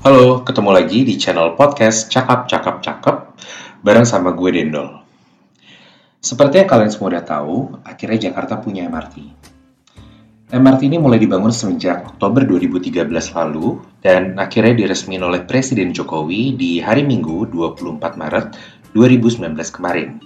Halo, 0.00 0.40
ketemu 0.48 0.72
lagi 0.72 1.04
di 1.04 1.20
channel 1.20 1.60
podcast 1.60 2.08
Cakap 2.08 2.48
Cakap 2.48 2.80
Cakep 2.80 3.36
bareng 3.84 4.08
sama 4.08 4.32
gue 4.32 4.48
Dendol. 4.48 5.04
Seperti 6.24 6.64
yang 6.64 6.72
kalian 6.72 6.88
semua 6.88 7.12
udah 7.12 7.20
tahu, 7.20 7.76
akhirnya 7.84 8.32
Jakarta 8.32 8.56
punya 8.64 8.88
MRT. 8.88 9.20
MRT 10.56 10.80
ini 10.88 10.96
mulai 10.96 11.20
dibangun 11.20 11.52
semenjak 11.52 12.16
Oktober 12.16 12.48
2013 12.48 13.12
lalu 13.12 13.84
dan 14.00 14.40
akhirnya 14.40 14.72
diresmikan 14.72 15.28
oleh 15.28 15.44
Presiden 15.44 15.92
Jokowi 15.92 16.56
di 16.56 16.80
hari 16.80 17.04
Minggu 17.04 17.52
24 17.52 18.00
Maret 18.16 18.56
2019 18.96 19.52
kemarin. 19.68 20.16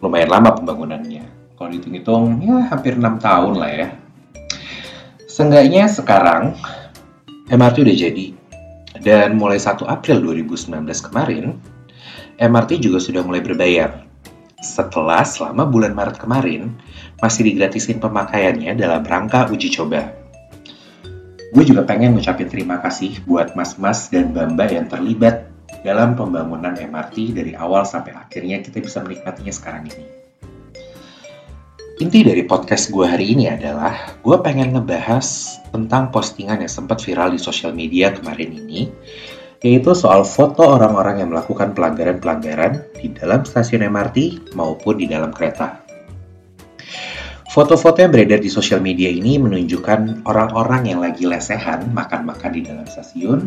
Lumayan 0.00 0.32
lama 0.32 0.48
pembangunannya. 0.56 1.28
Kalau 1.60 1.68
dihitung-hitung, 1.68 2.40
ya 2.40 2.72
hampir 2.72 2.96
6 2.96 3.20
tahun 3.20 3.52
lah 3.52 3.68
ya. 3.68 3.88
Seenggaknya 5.28 5.92
sekarang 5.92 6.56
MRT 7.52 7.84
udah 7.84 7.98
jadi. 8.00 8.41
Dan 9.02 9.34
mulai 9.34 9.58
1 9.58 9.82
April 9.82 10.22
2019 10.22 10.78
kemarin, 11.10 11.58
MRT 12.38 12.78
juga 12.78 13.02
sudah 13.02 13.26
mulai 13.26 13.42
berbayar. 13.42 14.06
Setelah 14.62 15.26
selama 15.26 15.66
bulan 15.66 15.90
Maret 15.90 16.22
kemarin, 16.22 16.78
masih 17.18 17.50
digratisin 17.50 17.98
pemakaiannya 17.98 18.78
dalam 18.78 19.02
rangka 19.02 19.50
uji 19.50 19.74
coba. 19.74 20.14
Gue 21.50 21.66
juga 21.66 21.82
pengen 21.82 22.14
ngucapin 22.14 22.46
terima 22.46 22.78
kasih 22.78 23.26
buat 23.26 23.58
mas-mas 23.58 24.06
dan 24.08 24.30
bamba 24.30 24.70
yang 24.70 24.86
terlibat 24.86 25.50
dalam 25.82 26.14
pembangunan 26.14 26.78
MRT 26.78 27.34
dari 27.34 27.52
awal 27.58 27.82
sampai 27.82 28.14
akhirnya 28.14 28.62
kita 28.62 28.78
bisa 28.78 29.02
menikmatinya 29.02 29.50
sekarang 29.50 29.90
ini. 29.90 30.21
Inti 32.02 32.26
dari 32.26 32.42
podcast 32.42 32.90
gue 32.90 33.06
hari 33.06 33.30
ini 33.30 33.46
adalah 33.46 34.18
gue 34.26 34.34
pengen 34.42 34.74
ngebahas 34.74 35.22
tentang 35.70 36.10
postingan 36.10 36.58
yang 36.58 36.66
sempat 36.66 36.98
viral 36.98 37.30
di 37.30 37.38
sosial 37.38 37.70
media 37.70 38.10
kemarin 38.10 38.58
ini, 38.58 38.90
yaitu 39.62 39.94
soal 39.94 40.26
foto 40.26 40.66
orang-orang 40.66 41.22
yang 41.22 41.30
melakukan 41.30 41.70
pelanggaran-pelanggaran 41.78 42.82
di 42.98 43.14
dalam 43.14 43.46
stasiun 43.46 43.86
MRT 43.86 44.50
maupun 44.58 44.98
di 44.98 45.06
dalam 45.06 45.30
kereta. 45.30 45.78
Foto-foto 47.54 48.02
yang 48.02 48.10
beredar 48.10 48.42
di 48.42 48.50
sosial 48.50 48.82
media 48.82 49.06
ini 49.06 49.38
menunjukkan 49.38 50.26
orang-orang 50.26 50.90
yang 50.90 50.98
lagi 50.98 51.22
lesehan 51.22 51.86
makan-makan 51.94 52.50
di 52.50 52.66
dalam 52.66 52.82
stasiun, 52.82 53.46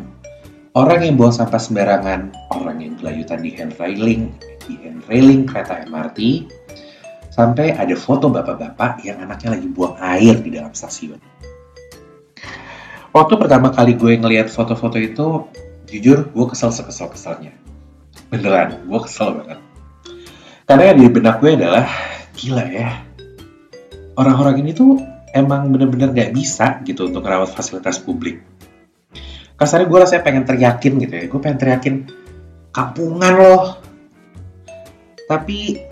orang 0.79 1.03
yang 1.03 1.19
buang 1.19 1.35
sampah 1.35 1.59
sembarangan, 1.59 2.31
orang 2.55 2.79
yang 2.79 2.95
gelayutan 3.03 3.43
di 3.43 3.51
hand 3.51 3.75
railing, 3.75 4.31
di 4.63 4.79
hand 4.79 5.03
railing 5.11 5.43
kereta 5.43 5.83
MRT, 5.91 6.47
Sampai 7.35 7.75
ada 7.75 7.91
foto 7.99 8.31
bapak-bapak 8.31 9.03
yang 9.03 9.19
anaknya 9.19 9.59
lagi 9.59 9.67
buang 9.67 9.99
air 9.99 10.39
di 10.39 10.55
dalam 10.55 10.71
stasiun. 10.71 11.19
Waktu 13.11 13.33
pertama 13.35 13.75
kali 13.75 13.99
gue 13.99 14.15
ngeliat 14.15 14.47
foto-foto 14.47 14.95
itu, 14.95 15.43
jujur 15.91 16.31
gue 16.31 16.45
kesel 16.47 16.71
sekesel-keselnya. 16.71 17.51
Beneran, 18.31 18.87
gue 18.87 18.99
kesel 19.03 19.35
banget. 19.35 19.59
Karena 20.63 20.95
di 20.95 21.11
benak 21.11 21.43
gue 21.43 21.59
adalah, 21.59 21.83
gila 22.39 22.71
ya, 22.71 23.03
orang-orang 24.15 24.63
ini 24.63 24.71
tuh 24.71 25.03
emang 25.35 25.75
bener-bener 25.75 26.15
gak 26.15 26.31
bisa 26.31 26.79
gitu 26.87 27.11
untuk 27.11 27.19
merawat 27.19 27.51
fasilitas 27.51 27.99
publik. 27.99 28.39
Kasarnya 29.59 29.91
gue 29.91 29.99
rasanya 29.99 30.23
pengen 30.23 30.47
teriakin 30.47 30.93
gitu 31.03 31.13
ya, 31.19 31.23
gue 31.27 31.39
pengen 31.43 31.59
teriakin, 31.59 31.95
kampungan 32.71 33.33
loh. 33.35 33.75
Tapi 35.27 35.83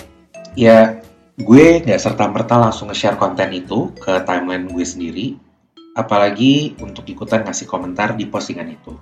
ya 0.56 1.03
gue 1.34 1.82
nggak 1.82 1.98
serta-merta 1.98 2.62
langsung 2.62 2.94
nge-share 2.94 3.18
konten 3.18 3.50
itu 3.58 3.90
ke 3.98 4.22
timeline 4.22 4.70
gue 4.70 4.86
sendiri, 4.86 5.26
apalagi 5.98 6.78
untuk 6.78 7.10
ikutan 7.10 7.42
ngasih 7.42 7.66
komentar 7.66 8.14
di 8.14 8.30
postingan 8.30 8.70
itu. 8.70 8.94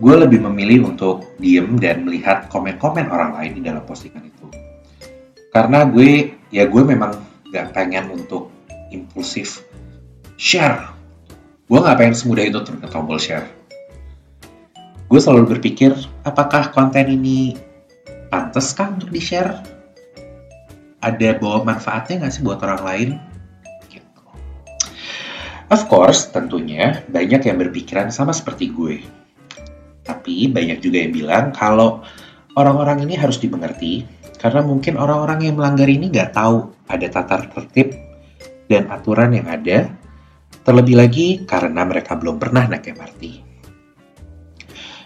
Gue 0.00 0.14
lebih 0.16 0.40
memilih 0.40 0.88
untuk 0.88 1.36
diem 1.36 1.76
dan 1.76 2.08
melihat 2.08 2.48
komen-komen 2.48 3.12
orang 3.12 3.36
lain 3.36 3.52
di 3.60 3.62
dalam 3.68 3.84
postingan 3.84 4.24
itu. 4.24 4.46
Karena 5.52 5.84
gue, 5.84 6.40
ya 6.48 6.64
gue 6.64 6.82
memang 6.82 7.20
nggak 7.52 7.76
pengen 7.76 8.08
untuk 8.08 8.48
impulsif 8.88 9.60
share. 10.40 10.88
Gue 11.68 11.84
nggak 11.84 12.00
pengen 12.00 12.16
semudah 12.16 12.48
itu 12.48 12.64
ke 12.64 12.88
tombol 12.88 13.20
share. 13.20 13.44
Gue 15.12 15.20
selalu 15.20 15.60
berpikir, 15.60 15.92
apakah 16.24 16.72
konten 16.72 17.12
ini 17.12 17.52
pantas 18.32 18.72
kah 18.72 18.88
untuk 18.88 19.12
di-share? 19.12 19.81
Ada 21.02 21.28
bawa 21.36 21.66
manfaatnya 21.66 22.22
nggak 22.24 22.32
sih 22.32 22.42
buat 22.46 22.62
orang 22.62 22.82
lain? 22.86 23.08
Gitu. 23.90 24.22
Of 25.68 25.90
course, 25.90 26.30
tentunya 26.30 27.02
banyak 27.10 27.42
yang 27.44 27.58
berpikiran 27.58 28.08
sama 28.14 28.30
seperti 28.30 28.70
gue. 28.70 29.02
Tapi 30.02 30.50
banyak 30.50 30.82
juga 30.82 31.02
yang 31.02 31.12
bilang 31.14 31.44
kalau 31.50 32.02
orang-orang 32.54 33.02
ini 33.06 33.14
harus 33.18 33.38
dimengerti 33.42 34.06
karena 34.38 34.62
mungkin 34.62 34.98
orang-orang 34.98 35.46
yang 35.46 35.54
melanggar 35.58 35.86
ini 35.86 36.10
nggak 36.10 36.34
tahu 36.34 36.70
ada 36.90 37.06
tata 37.06 37.46
tertib 37.46 37.94
dan 38.66 38.90
aturan 38.90 39.30
yang 39.36 39.46
ada, 39.46 39.86
terlebih 40.66 40.98
lagi 40.98 41.28
karena 41.46 41.86
mereka 41.86 42.18
belum 42.18 42.42
pernah 42.42 42.66
naik 42.66 42.90
MRT. 42.90 43.52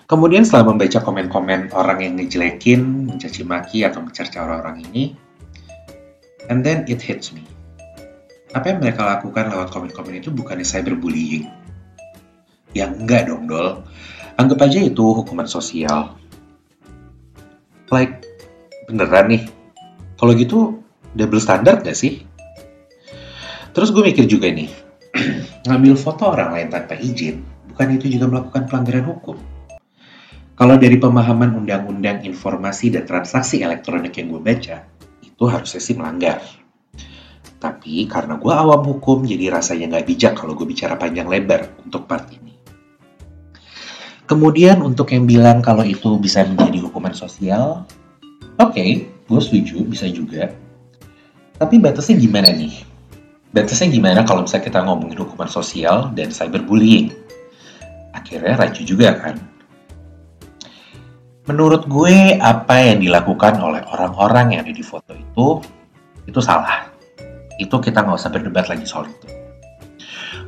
Kemudian 0.06 0.46
setelah 0.46 0.70
membaca 0.70 1.02
komen-komen 1.02 1.74
orang 1.74 1.98
yang 1.98 2.14
ngejelekin, 2.14 3.10
mencaci 3.10 3.42
maki 3.42 3.82
atau 3.82 4.06
mencerca 4.06 4.46
orang-orang 4.46 4.86
ini, 4.86 5.18
And 6.46 6.62
then 6.62 6.86
it 6.86 7.02
hits 7.02 7.34
me. 7.34 7.42
Apa 8.54 8.72
yang 8.72 8.78
mereka 8.80 9.04
lakukan 9.04 9.50
lewat 9.52 9.68
komen-komen 9.74 10.22
itu 10.22 10.30
bukannya 10.30 10.64
cyberbullying? 10.64 11.50
Ya 12.72 12.88
enggak 12.88 13.28
dong, 13.28 13.50
Dol. 13.50 13.84
Anggap 14.36 14.68
aja 14.68 14.80
itu 14.84 15.02
hukuman 15.02 15.48
sosial. 15.48 16.16
Like, 17.88 18.22
beneran 18.86 19.32
nih? 19.32 19.42
Kalau 20.16 20.32
gitu, 20.32 20.80
double 21.12 21.40
standard 21.42 21.84
gak 21.84 21.96
sih? 21.96 22.24
Terus 23.76 23.92
gue 23.92 24.00
mikir 24.00 24.24
juga 24.24 24.48
nih, 24.48 24.72
ngambil 25.68 26.00
foto 26.00 26.32
orang 26.32 26.56
lain 26.56 26.68
tanpa 26.72 26.96
izin, 26.96 27.44
bukan 27.72 28.00
itu 28.00 28.08
juga 28.08 28.24
melakukan 28.24 28.64
pelanggaran 28.72 29.04
hukum? 29.04 29.36
Kalau 30.56 30.80
dari 30.80 30.96
pemahaman 30.96 31.52
Undang-Undang 31.52 32.24
Informasi 32.24 32.88
dan 32.88 33.04
Transaksi 33.04 33.60
Elektronik 33.60 34.16
yang 34.16 34.32
gue 34.32 34.40
baca, 34.40 34.88
itu 35.36 35.44
harusnya 35.44 35.80
sih 35.84 35.92
melanggar. 35.92 36.40
Tapi 37.60 38.08
karena 38.08 38.40
gue 38.40 38.52
awam 38.52 38.80
hukum, 38.88 39.28
jadi 39.28 39.52
rasanya 39.52 39.96
nggak 39.96 40.06
bijak 40.08 40.32
kalau 40.32 40.56
gue 40.56 40.64
bicara 40.64 40.96
panjang 40.96 41.28
lebar 41.28 41.76
untuk 41.84 42.08
part 42.08 42.24
ini. 42.32 42.56
Kemudian 44.24 44.80
untuk 44.80 45.12
yang 45.12 45.28
bilang 45.28 45.60
kalau 45.60 45.84
itu 45.84 46.16
bisa 46.16 46.42
menjadi 46.42 46.88
hukuman 46.88 47.12
sosial, 47.12 47.84
oke, 48.58 48.72
okay, 48.72 49.06
gue 49.28 49.40
setuju, 49.44 49.84
bisa 49.84 50.08
juga. 50.08 50.50
Tapi 51.56 51.78
batasnya 51.78 52.16
gimana 52.16 52.50
nih? 52.52 52.74
Batasnya 53.52 53.92
gimana 53.92 54.24
kalau 54.24 54.44
misalnya 54.44 54.66
kita 54.66 54.80
ngomongin 54.84 55.20
hukuman 55.20 55.48
sosial 55.48 56.12
dan 56.16 56.32
cyberbullying? 56.32 57.12
Akhirnya 58.12 58.56
rancu 58.56 58.82
juga 58.84 59.14
kan? 59.16 59.36
Menurut 61.46 61.86
gue, 61.86 62.34
apa 62.42 62.82
yang 62.82 62.98
dilakukan 62.98 63.62
oleh 63.62 63.78
orang-orang 63.86 64.58
yang 64.58 64.60
ada 64.66 64.74
di 64.74 64.82
foto 64.82 65.14
itu, 65.14 65.25
itu 66.26 66.40
salah. 66.40 66.88
Itu 67.60 67.78
kita 67.80 68.02
nggak 68.04 68.16
usah 68.16 68.32
berdebat 68.32 68.72
lagi 68.72 68.88
soal 68.88 69.08
itu. 69.08 69.28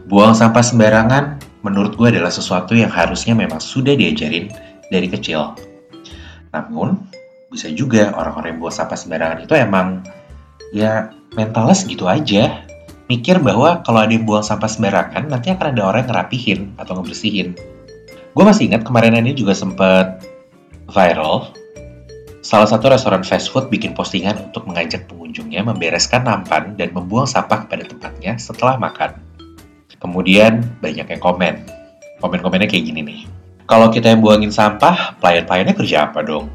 Buang 0.09 0.33
sampah 0.33 0.65
sembarangan, 0.65 1.25
menurut 1.61 1.93
gue 1.95 2.09
adalah 2.09 2.33
sesuatu 2.33 2.73
yang 2.73 2.89
harusnya 2.89 3.37
memang 3.37 3.61
sudah 3.61 3.93
diajarin 3.93 4.49
dari 4.89 5.09
kecil. 5.13 5.53
Namun, 6.49 6.97
bisa 7.53 7.69
juga 7.69 8.17
orang-orang 8.17 8.57
yang 8.57 8.61
buang 8.65 8.77
sampah 8.77 8.97
sembarangan 8.97 9.45
itu 9.45 9.53
emang 9.57 10.05
ya 10.73 11.13
mentalnya 11.37 11.77
segitu 11.77 12.09
aja. 12.09 12.65
Mikir 13.09 13.41
bahwa 13.41 13.81
kalau 13.85 14.05
ada 14.05 14.13
yang 14.13 14.29
buang 14.29 14.45
sampah 14.45 14.69
sembarangan, 14.69 15.33
nanti 15.33 15.49
akan 15.49 15.73
ada 15.73 15.83
orang 15.85 16.05
yang 16.05 16.11
ngerapihin 16.13 16.61
atau 16.77 16.93
ngebersihin. 17.01 17.57
Gue 18.37 18.45
masih 18.45 18.69
ingat 18.69 18.85
kemarin 18.85 19.17
ini 19.17 19.33
juga 19.33 19.57
sempat 19.57 20.25
viral, 20.93 21.53
salah 22.49 22.65
satu 22.65 22.89
restoran 22.89 23.21
fast 23.21 23.53
food 23.53 23.69
bikin 23.69 23.93
postingan 23.93 24.49
untuk 24.49 24.65
mengajak 24.65 25.05
pengunjungnya 25.05 25.69
membereskan 25.69 26.25
nampan 26.25 26.73
dan 26.81 26.97
membuang 26.97 27.29
sampah 27.29 27.69
pada 27.69 27.85
tempatnya 27.85 28.41
setelah 28.41 28.81
makan. 28.81 29.21
Kemudian 30.01 30.65
banyak 30.81 31.13
yang 31.13 31.21
komen. 31.21 31.69
Komen-komennya 32.25 32.65
kayak 32.65 32.89
gini 32.89 33.05
nih. 33.05 33.21
Kalau 33.69 33.93
kita 33.93 34.09
yang 34.09 34.25
buangin 34.25 34.49
sampah, 34.49 35.21
pelayan-pelayannya 35.21 35.77
kerja 35.77 36.09
apa 36.09 36.25
dong? 36.25 36.49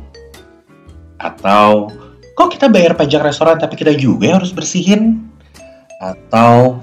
Atau, 1.21 1.93
kok 2.33 2.49
kita 2.49 2.73
bayar 2.73 2.97
pajak 2.97 3.21
restoran 3.21 3.61
tapi 3.61 3.77
kita 3.77 3.93
juga 3.93 4.41
harus 4.41 4.49
bersihin? 4.49 5.29
Atau, 6.01 6.81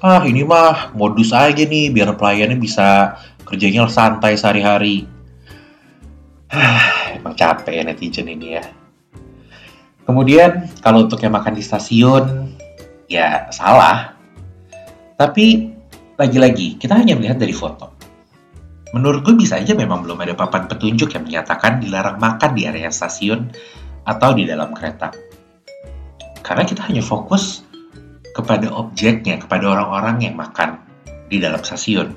ah 0.00 0.24
ini 0.24 0.48
mah 0.48 0.96
modus 0.96 1.36
aja 1.36 1.60
nih 1.60 1.92
biar 1.92 2.16
pelayannya 2.16 2.56
bisa 2.56 3.20
kerjanya 3.44 3.84
santai 3.84 4.40
sehari-hari 4.40 5.04
Emang 7.18 7.34
capek 7.34 7.80
ya 7.80 7.82
netizen 7.82 8.30
ini 8.30 8.58
ya. 8.58 8.64
Kemudian 10.06 10.70
kalau 10.78 11.02
untuk 11.06 11.18
yang 11.18 11.34
makan 11.34 11.58
di 11.58 11.62
stasiun, 11.66 12.54
ya 13.10 13.50
salah. 13.50 14.14
Tapi 15.18 15.74
lagi-lagi 16.14 16.78
kita 16.78 16.94
hanya 16.94 17.18
melihat 17.18 17.42
dari 17.42 17.52
foto. 17.56 17.94
menurut 18.94 19.26
gue 19.28 19.36
bisa 19.36 19.60
aja 19.60 19.76
memang 19.76 20.06
belum 20.06 20.24
ada 20.24 20.32
papan 20.32 20.70
petunjuk 20.70 21.12
yang 21.12 21.26
menyatakan 21.26 21.84
dilarang 21.84 22.16
makan 22.16 22.56
di 22.56 22.64
area 22.64 22.88
stasiun 22.88 23.52
atau 24.08 24.32
di 24.32 24.48
dalam 24.48 24.72
kereta. 24.72 25.12
Karena 26.40 26.64
kita 26.64 26.86
hanya 26.86 27.02
fokus 27.04 27.66
kepada 28.32 28.70
objeknya, 28.72 29.36
kepada 29.36 29.68
orang-orang 29.74 30.30
yang 30.30 30.34
makan 30.38 30.80
di 31.28 31.42
dalam 31.42 31.60
stasiun. 31.60 32.08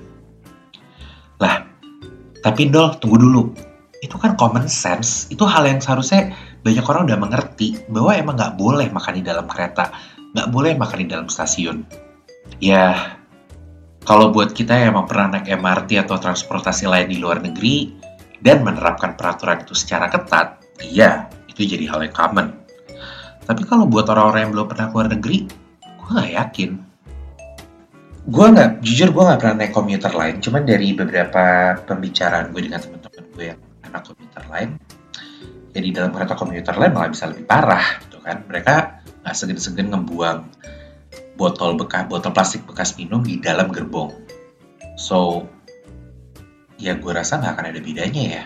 Lah, 1.42 1.66
tapi 2.40 2.70
Dol, 2.70 2.96
tunggu 3.02 3.18
dulu. 3.18 3.44
Itu 4.00 4.16
kan 4.16 4.40
common 4.40 4.72
sense, 4.72 5.28
itu 5.28 5.44
hal 5.44 5.68
yang 5.68 5.84
seharusnya 5.84 6.32
banyak 6.64 6.86
orang 6.88 7.04
udah 7.08 7.20
mengerti 7.20 7.80
bahwa 7.92 8.12
emang 8.16 8.36
nggak 8.40 8.56
boleh 8.56 8.88
makan 8.92 9.14
di 9.20 9.24
dalam 9.24 9.46
kereta, 9.48 9.92
nggak 10.36 10.48
boleh 10.52 10.72
makan 10.80 10.98
di 11.04 11.08
dalam 11.08 11.28
stasiun. 11.28 11.84
Ya, 12.64 13.16
kalau 14.08 14.32
buat 14.32 14.56
kita 14.56 14.74
yang 14.74 14.96
emang 14.96 15.06
pernah 15.06 15.38
naik 15.38 15.52
MRT 15.52 16.08
atau 16.08 16.16
transportasi 16.16 16.88
lain 16.88 17.12
di 17.12 17.20
luar 17.20 17.44
negeri 17.44 17.92
dan 18.40 18.64
menerapkan 18.64 19.20
peraturan 19.20 19.68
itu 19.68 19.76
secara 19.76 20.08
ketat, 20.08 20.64
iya, 20.80 21.28
itu 21.52 21.68
jadi 21.68 21.92
hal 21.92 22.08
yang 22.08 22.16
common. 22.16 22.56
Tapi 23.44 23.66
kalau 23.68 23.90
buat 23.90 24.08
orang-orang 24.08 24.48
yang 24.48 24.52
belum 24.56 24.68
pernah 24.72 24.88
keluar 24.94 25.08
negeri, 25.12 25.50
gue 25.82 26.10
gak 26.10 26.32
yakin. 26.32 26.72
Gue 28.30 28.46
nggak, 28.46 28.86
jujur 28.86 29.10
gue 29.10 29.24
nggak 29.26 29.40
pernah 29.42 29.56
naik 29.58 29.74
komuter 29.74 30.14
lain. 30.14 30.38
Cuman 30.38 30.62
dari 30.70 30.94
beberapa 30.94 31.74
pembicaraan 31.82 32.54
gue 32.54 32.62
dengan 32.70 32.78
teman-teman 32.78 33.26
gue 33.34 33.46
yang 33.50 33.60
anak 33.90 34.06
komuter 34.06 34.44
lain, 34.48 34.70
ya 35.74 35.80
di 35.82 35.92
dalam 35.92 36.14
kereta 36.14 36.38
komuter 36.38 36.76
lain 36.78 36.92
malah 36.94 37.10
bisa 37.10 37.26
lebih 37.28 37.46
parah 37.50 38.00
gitu 38.06 38.22
kan. 38.22 38.46
Mereka 38.46 38.74
nggak 39.26 39.36
segen-segen 39.36 39.92
ngebuang 39.92 40.40
botol 41.36 41.76
bekas 41.80 42.06
botol 42.06 42.32
plastik 42.32 42.64
bekas 42.70 42.96
minum 42.96 43.26
di 43.26 43.42
dalam 43.42 43.74
gerbong. 43.74 44.14
So, 44.96 45.48
ya 46.78 46.96
gue 46.96 47.12
rasa 47.12 47.42
nggak 47.42 47.54
akan 47.58 47.66
ada 47.74 47.80
bedanya 47.82 48.24
ya. 48.24 48.44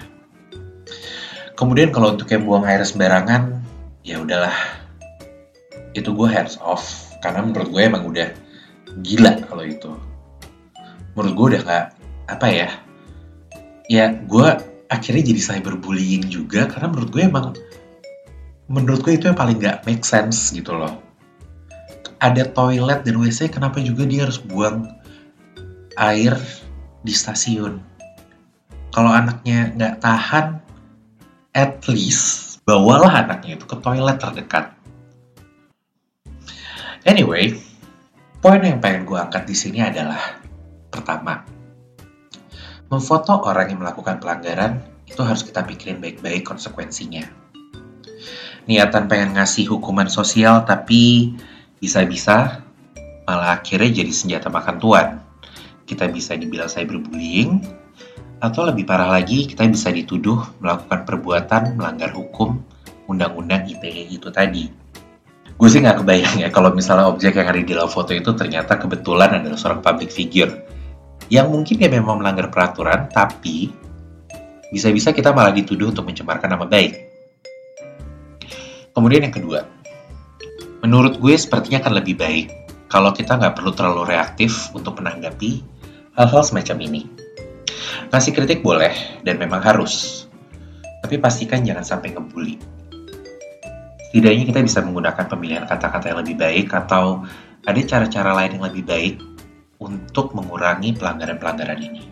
Kemudian 1.53 1.93
kalau 1.93 2.17
untuk 2.17 2.31
yang 2.33 2.49
buang 2.49 2.65
air 2.65 2.81
sembarangan, 2.81 3.61
ya 4.01 4.17
udahlah 4.17 4.55
itu 5.93 6.09
gue 6.09 6.27
hands 6.27 6.57
off 6.57 7.13
karena 7.21 7.45
menurut 7.45 7.69
gue 7.69 7.81
emang 7.85 8.03
udah 8.09 8.29
gila 9.05 9.45
kalau 9.45 9.63
itu 9.63 9.93
menurut 11.13 11.33
gue 11.33 11.45
udah 11.55 11.61
gak 11.65 11.85
apa 12.29 12.47
ya 12.49 12.69
ya 13.87 14.05
gue 14.11 14.49
akhirnya 14.93 15.33
jadi 15.33 15.41
cyberbullying 15.41 16.29
juga 16.29 16.69
karena 16.69 16.93
menurut 16.93 17.09
gue 17.09 17.23
emang 17.25 17.57
menurut 18.69 19.01
gue 19.01 19.17
itu 19.17 19.25
yang 19.25 19.37
paling 19.37 19.57
gak 19.57 19.81
make 19.89 20.05
sense 20.05 20.53
gitu 20.53 20.77
loh. 20.77 21.01
Ada 22.21 22.53
toilet 22.53 23.03
dan 23.03 23.17
WC 23.19 23.49
kenapa 23.49 23.81
juga 23.81 24.05
dia 24.05 24.29
harus 24.29 24.37
buang 24.37 24.87
air 25.97 26.37
di 27.01 27.11
stasiun? 27.11 27.81
Kalau 28.93 29.09
anaknya 29.09 29.73
nggak 29.73 29.95
tahan 30.05 30.61
at 31.57 31.81
least 31.89 32.61
bawalah 32.63 33.25
anaknya 33.25 33.57
itu 33.57 33.65
ke 33.65 33.75
toilet 33.81 34.21
terdekat. 34.21 34.71
Anyway, 37.03 37.59
poin 38.39 38.63
yang 38.63 38.79
pengen 38.79 39.03
gue 39.03 39.19
angkat 39.19 39.43
di 39.43 39.55
sini 39.57 39.83
adalah 39.83 40.39
pertama, 40.87 41.43
memfoto 42.93 43.41
orang 43.41 43.73
yang 43.73 43.81
melakukan 43.81 44.21
pelanggaran 44.21 44.85
itu 45.09 45.19
harus 45.25 45.41
kita 45.41 45.65
pikirin 45.65 45.97
baik-baik 45.97 46.45
konsekuensinya. 46.45 47.25
Niatan 48.69 49.09
pengen 49.09 49.35
ngasih 49.35 49.67
hukuman 49.73 50.07
sosial 50.07 50.63
tapi 50.63 51.33
bisa-bisa 51.81 52.63
malah 53.25 53.59
akhirnya 53.59 54.05
jadi 54.05 54.13
senjata 54.13 54.53
makan 54.53 54.77
tuan. 54.77 55.07
Kita 55.83 56.07
bisa 56.07 56.39
dibilang 56.39 56.71
cyberbullying, 56.71 57.59
atau 58.43 58.67
lebih 58.67 58.83
parah 58.83 59.07
lagi 59.07 59.47
kita 59.47 59.63
bisa 59.71 59.87
dituduh 59.87 60.59
melakukan 60.59 61.07
perbuatan 61.07 61.79
melanggar 61.79 62.11
hukum 62.11 62.59
undang-undang 63.07 63.63
ITE 63.71 64.11
itu 64.11 64.27
tadi 64.35 64.67
gue 65.55 65.69
sih 65.71 65.79
nggak 65.79 66.03
kebayang 66.03 66.35
ya 66.43 66.49
kalau 66.51 66.75
misalnya 66.75 67.07
objek 67.07 67.39
yang 67.39 67.47
ada 67.47 67.55
di 67.55 67.71
dalam 67.71 67.87
foto 67.87 68.11
itu 68.11 68.35
ternyata 68.35 68.75
kebetulan 68.75 69.39
adalah 69.39 69.55
seorang 69.55 69.79
public 69.79 70.11
figure 70.11 70.51
yang 71.33 71.49
mungkin 71.49 71.81
dia 71.81 71.89
memang 71.89 72.21
melanggar 72.21 72.53
peraturan 72.53 73.09
tapi 73.09 73.73
bisa-bisa 74.69 75.09
kita 75.09 75.33
malah 75.33 75.49
dituduh 75.49 75.89
untuk 75.89 76.05
mencemarkan 76.05 76.53
nama 76.53 76.69
baik. 76.69 76.93
Kemudian 78.93 79.25
yang 79.25 79.33
kedua, 79.33 79.65
menurut 80.85 81.17
gue 81.17 81.33
sepertinya 81.33 81.81
akan 81.81 81.93
lebih 81.97 82.21
baik 82.21 82.45
kalau 82.85 83.09
kita 83.09 83.41
nggak 83.41 83.57
perlu 83.57 83.73
terlalu 83.73 84.13
reaktif 84.13 84.69
untuk 84.77 85.01
menanggapi 85.01 85.65
hal-hal 86.13 86.45
semacam 86.45 86.77
ini. 86.85 87.01
Ngasih 88.13 88.37
kritik 88.37 88.61
boleh 88.61 88.93
dan 89.25 89.41
memang 89.41 89.65
harus, 89.65 90.25
tapi 91.01 91.17
pastikan 91.17 91.65
jangan 91.65 91.81
sampai 91.81 92.13
ngebully 92.13 92.61
setidaknya 94.13 94.45
kita 94.45 94.61
bisa 94.61 94.85
menggunakan 94.85 95.25
pemilihan 95.25 95.65
kata-kata 95.65 96.13
yang 96.13 96.21
lebih 96.21 96.37
baik 96.37 96.69
atau 96.69 97.25
ada 97.65 97.81
cara-cara 97.81 98.37
lain 98.37 98.61
yang 98.61 98.65
lebih 98.69 98.85
baik 98.85 99.32
untuk 99.83 100.31
mengurangi 100.31 100.95
pelanggaran-pelanggaran 100.95 101.79
ini. 101.83 102.03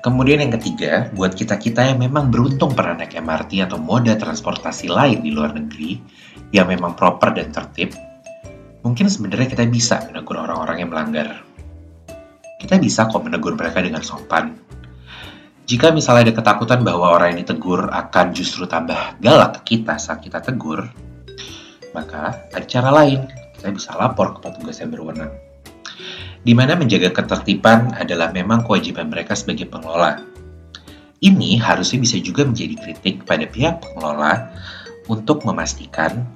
Kemudian 0.00 0.40
yang 0.40 0.52
ketiga, 0.56 1.12
buat 1.12 1.36
kita-kita 1.36 1.92
yang 1.92 2.00
memang 2.00 2.28
beruntung 2.32 2.72
pernah 2.72 3.04
naik 3.04 3.16
MRT 3.20 3.64
atau 3.68 3.76
moda 3.80 4.16
transportasi 4.16 4.88
lain 4.88 5.20
di 5.20 5.32
luar 5.32 5.56
negeri 5.56 6.00
yang 6.52 6.68
memang 6.68 6.96
proper 6.96 7.36
dan 7.36 7.52
tertib, 7.52 7.92
mungkin 8.84 9.08
sebenarnya 9.08 9.48
kita 9.52 9.64
bisa 9.68 10.04
menegur 10.08 10.40
orang-orang 10.40 10.84
yang 10.84 10.92
melanggar. 10.92 11.40
Kita 12.60 12.76
bisa 12.80 13.08
kok 13.08 13.24
menegur 13.24 13.56
mereka 13.56 13.80
dengan 13.80 14.04
sopan, 14.04 14.64
jika 15.64 15.96
misalnya 15.96 16.28
ada 16.28 16.34
ketakutan 16.36 16.84
bahwa 16.84 17.16
orang 17.16 17.32
yang 17.32 17.48
ditegur 17.48 17.88
akan 17.88 18.36
justru 18.36 18.68
tambah 18.68 19.16
galak 19.16 19.64
ke 19.64 19.80
kita 19.80 19.96
saat 19.96 20.20
kita 20.20 20.44
tegur, 20.44 20.92
maka 21.96 22.44
ada 22.52 22.66
cara 22.68 22.92
lain. 22.92 23.24
Kita 23.56 23.72
bisa 23.72 23.96
lapor 23.96 24.36
ke 24.36 24.44
petugas 24.44 24.76
yang 24.84 24.92
berwenang. 24.92 25.32
Di 26.44 26.52
mana 26.52 26.76
menjaga 26.76 27.08
ketertiban 27.08 27.96
adalah 27.96 28.28
memang 28.28 28.68
kewajiban 28.68 29.08
mereka 29.08 29.32
sebagai 29.32 29.64
pengelola. 29.64 30.20
Ini 31.24 31.56
harusnya 31.56 32.04
bisa 32.04 32.20
juga 32.20 32.44
menjadi 32.44 32.76
kritik 32.76 33.24
pada 33.24 33.48
pihak 33.48 33.80
pengelola 33.80 34.52
untuk 35.08 35.40
memastikan 35.48 36.28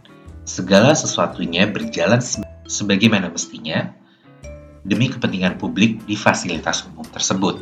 segala 0.48 0.96
sesuatunya 0.96 1.68
berjalan 1.68 2.24
sebagaimana 2.64 3.28
mestinya 3.28 3.92
demi 4.88 5.12
kepentingan 5.12 5.60
publik 5.60 6.00
di 6.08 6.16
fasilitas 6.16 6.88
umum 6.88 7.04
tersebut. 7.04 7.60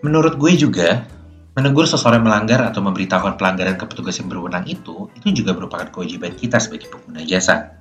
Menurut 0.00 0.40
gue 0.40 0.56
juga, 0.56 1.04
menegur 1.52 1.84
seseorang 1.84 2.24
melanggar 2.24 2.64
atau 2.64 2.80
memberitahukan 2.80 3.36
pelanggaran 3.36 3.76
ke 3.76 3.84
petugas 3.84 4.16
yang 4.16 4.32
berwenang 4.32 4.64
itu, 4.64 5.12
itu 5.18 5.44
juga 5.44 5.52
merupakan 5.52 5.90
kewajiban 5.92 6.32
kita 6.38 6.56
sebagai 6.56 6.88
pengguna 6.88 7.20
jasa. 7.26 7.76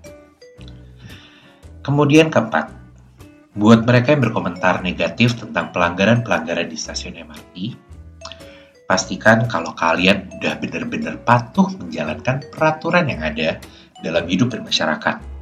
Kemudian 1.87 2.27
keempat, 2.27 2.75
buat 3.55 3.87
mereka 3.87 4.11
yang 4.11 4.27
berkomentar 4.27 4.83
negatif 4.83 5.39
tentang 5.39 5.71
pelanggaran-pelanggaran 5.71 6.67
di 6.67 6.75
stasiun 6.75 7.15
MRT, 7.15 7.79
pastikan 8.91 9.47
kalau 9.47 9.71
kalian 9.71 10.27
udah 10.35 10.59
benar-benar 10.59 11.15
patuh 11.23 11.71
menjalankan 11.79 12.43
peraturan 12.51 13.07
yang 13.07 13.23
ada 13.23 13.63
dalam 14.03 14.27
hidup 14.27 14.51
bermasyarakat 14.51 15.37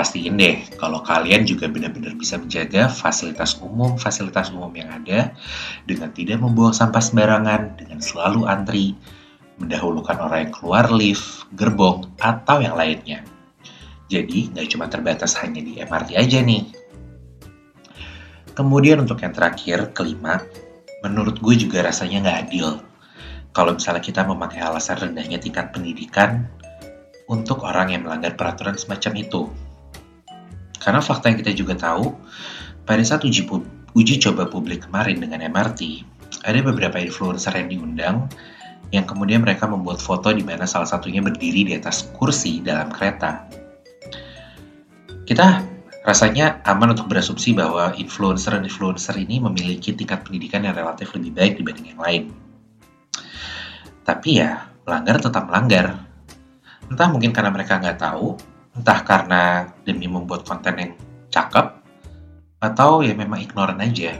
pastiin 0.00 0.40
deh 0.40 0.64
kalau 0.80 1.04
kalian 1.04 1.44
juga 1.44 1.68
benar-benar 1.68 2.16
bisa 2.16 2.40
menjaga 2.40 2.88
fasilitas 2.88 3.60
umum 3.60 4.00
fasilitas 4.00 4.48
umum 4.48 4.72
yang 4.72 4.88
ada 4.88 5.34
dengan 5.84 6.08
tidak 6.14 6.40
membuang 6.40 6.72
sampah 6.72 7.04
sembarangan 7.04 7.76
dengan 7.76 8.00
selalu 8.00 8.48
antri 8.48 8.96
mendahulukan 9.60 10.16
orang 10.16 10.48
yang 10.48 10.52
keluar 10.56 10.88
lift 10.88 11.44
gerbong 11.52 12.08
atau 12.16 12.64
yang 12.64 12.80
lainnya 12.80 13.20
jadi 14.10 14.50
nggak 14.50 14.66
cuma 14.74 14.90
terbatas 14.90 15.38
hanya 15.38 15.62
di 15.62 15.78
MRT 15.78 16.18
aja 16.18 16.42
nih. 16.42 16.66
Kemudian 18.58 18.98
untuk 18.98 19.22
yang 19.22 19.30
terakhir 19.30 19.94
kelima 19.94 20.42
menurut 21.06 21.38
gue 21.38 21.54
juga 21.54 21.86
rasanya 21.86 22.26
nggak 22.26 22.38
adil. 22.50 22.82
Kalau 23.54 23.78
misalnya 23.78 24.02
kita 24.02 24.26
memakai 24.26 24.58
alasan 24.58 24.98
rendahnya 24.98 25.38
tingkat 25.38 25.70
pendidikan 25.70 26.50
untuk 27.30 27.62
orang 27.62 27.94
yang 27.94 28.02
melanggar 28.02 28.34
peraturan 28.34 28.74
semacam 28.74 29.12
itu. 29.22 29.42
Karena 30.82 30.98
fakta 30.98 31.30
yang 31.30 31.38
kita 31.38 31.52
juga 31.54 31.74
tahu, 31.78 32.10
pada 32.82 33.02
saat 33.06 33.22
uji, 33.22 33.46
uji 33.94 34.14
coba 34.18 34.50
publik 34.50 34.90
kemarin 34.90 35.22
dengan 35.22 35.46
MRT, 35.46 36.02
ada 36.42 36.58
beberapa 36.62 36.98
influencer 36.98 37.54
yang 37.54 37.68
diundang 37.70 38.16
yang 38.90 39.06
kemudian 39.06 39.46
mereka 39.46 39.70
membuat 39.70 40.02
foto 40.02 40.34
di 40.34 40.42
mana 40.42 40.66
salah 40.66 40.86
satunya 40.86 41.22
berdiri 41.22 41.62
di 41.62 41.72
atas 41.78 42.10
kursi 42.10 42.58
dalam 42.58 42.90
kereta. 42.90 43.59
Kita 45.30 45.62
rasanya 46.02 46.58
aman 46.66 46.90
untuk 46.90 47.06
berasumsi 47.06 47.54
bahwa 47.54 47.94
influencer-influencer 47.94 49.14
ini 49.14 49.38
memiliki 49.38 49.94
tingkat 49.94 50.26
pendidikan 50.26 50.66
yang 50.66 50.74
relatif 50.74 51.14
lebih 51.14 51.30
baik 51.30 51.54
dibanding 51.54 51.94
yang 51.94 52.02
lain. 52.02 52.22
Tapi 54.02 54.42
ya, 54.42 54.74
melanggar 54.82 55.22
tetap 55.22 55.46
melanggar. 55.46 56.02
Entah 56.90 57.06
mungkin 57.14 57.30
karena 57.30 57.54
mereka 57.54 57.78
nggak 57.78 58.02
tahu, 58.02 58.34
entah 58.74 59.06
karena 59.06 59.70
demi 59.86 60.10
membuat 60.10 60.42
konten 60.42 60.74
yang 60.74 60.92
cakep 61.30 61.78
atau 62.58 63.06
ya 63.06 63.14
memang 63.14 63.38
ignoran 63.38 63.78
aja. 63.78 64.18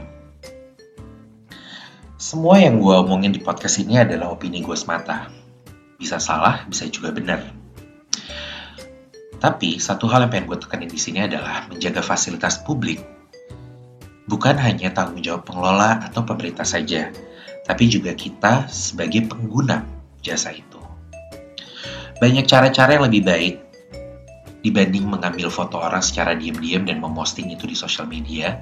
Semua 2.15 2.63
yang 2.63 2.79
gue 2.79 2.95
omongin 2.95 3.35
di 3.35 3.43
podcast 3.43 3.83
ini 3.83 3.99
adalah 3.99 4.31
opini 4.31 4.63
gue 4.63 4.79
semata. 4.79 5.27
Bisa 5.99 6.23
salah, 6.23 6.63
bisa 6.71 6.87
juga 6.87 7.11
benar. 7.11 7.60
Tapi 9.41 9.81
satu 9.81 10.05
hal 10.05 10.29
yang 10.29 10.31
pengen 10.31 10.45
gue 10.53 10.59
tekanin 10.61 10.91
di 10.91 11.01
sini 11.01 11.25
adalah 11.25 11.65
menjaga 11.65 12.05
fasilitas 12.05 12.61
publik 12.61 13.01
bukan 14.31 14.55
hanya 14.55 14.95
tanggung 14.95 15.19
jawab 15.19 15.43
pengelola 15.43 16.07
atau 16.07 16.23
pemerintah 16.23 16.63
saja, 16.63 17.11
tapi 17.67 17.91
juga 17.91 18.15
kita 18.15 18.71
sebagai 18.71 19.27
pengguna 19.27 19.83
jasa 20.23 20.55
itu. 20.55 20.79
Banyak 22.23 22.47
cara-cara 22.47 22.95
yang 22.95 23.11
lebih 23.11 23.27
baik 23.27 23.55
dibanding 24.63 25.09
mengambil 25.09 25.49
foto 25.51 25.81
orang 25.81 25.99
secara 25.99 26.37
diam-diam 26.37 26.87
dan 26.87 27.03
memposting 27.03 27.49
itu 27.51 27.67
di 27.67 27.75
sosial 27.75 28.07
media, 28.07 28.61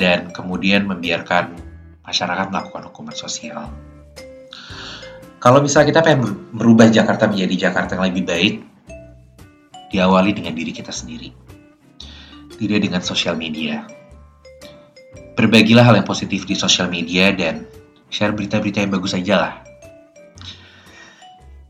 dan 0.00 0.32
kemudian 0.32 0.88
membiarkan 0.88 1.52
masyarakat 2.06 2.48
melakukan 2.48 2.88
hukuman 2.88 3.12
sosial. 3.12 3.68
Kalau 5.42 5.60
misalnya 5.60 5.92
kita 5.92 6.00
pengen 6.00 6.48
merubah 6.56 6.88
Jakarta 6.88 7.28
menjadi 7.28 7.68
Jakarta 7.68 8.00
yang 8.00 8.08
lebih 8.08 8.24
baik, 8.24 8.54
diawali 9.94 10.34
dengan 10.34 10.58
diri 10.58 10.74
kita 10.74 10.90
sendiri, 10.90 11.30
tidak 12.58 12.82
dengan 12.82 12.98
sosial 12.98 13.38
media. 13.38 13.86
Berbagilah 15.38 15.86
hal 15.86 15.94
yang 16.02 16.06
positif 16.06 16.42
di 16.46 16.58
sosial 16.58 16.90
media 16.90 17.30
dan 17.30 17.62
share 18.10 18.34
berita-berita 18.34 18.82
yang 18.82 18.90
bagus 18.90 19.14
aja 19.14 19.34
lah. 19.38 19.54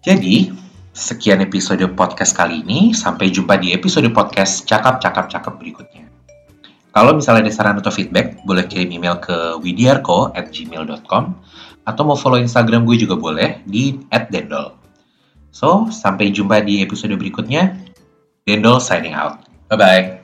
Jadi, 0.05 0.53
sekian 0.93 1.41
episode 1.41 1.85
podcast 1.97 2.37
kali 2.37 2.61
ini. 2.61 2.93
Sampai 2.93 3.33
jumpa 3.33 3.57
di 3.57 3.73
episode 3.73 4.09
podcast 4.13 4.69
cakap-cakap-cakap 4.69 5.57
berikutnya. 5.57 6.05
Kalau 6.95 7.17
misalnya 7.17 7.49
ada 7.49 7.53
saran 7.53 7.77
atau 7.81 7.91
feedback, 7.91 8.45
boleh 8.47 8.69
kirim 8.71 8.93
email 8.95 9.19
ke 9.19 9.59
widiarko 9.59 10.31
at 10.37 10.55
gmail.com 10.55 11.25
atau 11.85 12.03
mau 12.07 12.15
follow 12.15 12.39
Instagram 12.39 12.87
gue 12.87 12.97
juga 13.03 13.19
boleh 13.19 13.67
di 13.67 13.99
@dendol. 14.31 14.79
So, 15.51 15.91
sampai 15.91 16.31
jumpa 16.31 16.63
di 16.63 16.87
episode 16.87 17.19
berikutnya. 17.19 17.84
Dindal 18.47 18.81
signing 18.81 19.13
out. 19.15 19.45
Bye 19.69 19.77
bye. 19.77 20.24